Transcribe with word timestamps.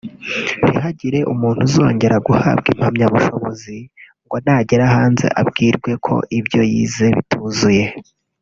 ntihagire 0.67 1.19
umuntu 1.33 1.59
uzongera 1.67 2.15
guhabwa 2.27 2.67
impamyabushobozi 2.73 3.75
ngo 4.25 4.35
nagera 4.45 4.85
hanze 4.95 5.25
abwirwe 5.41 5.91
ko 6.05 6.15
ibyo 6.39 6.61
yize 6.71 7.07
bituzuye 7.17 7.85